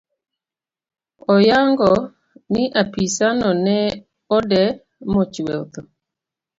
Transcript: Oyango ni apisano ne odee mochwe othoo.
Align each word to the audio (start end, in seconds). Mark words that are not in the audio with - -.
Oyango 1.33 1.91
ni 2.53 2.63
apisano 2.81 3.49
ne 3.65 3.77
odee 4.35 4.69
mochwe 5.11 5.51
othoo. 5.63 5.89